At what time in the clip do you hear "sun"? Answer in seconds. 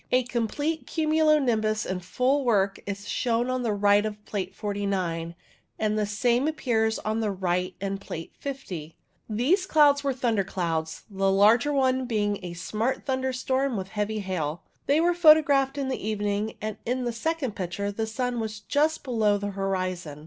18.07-18.39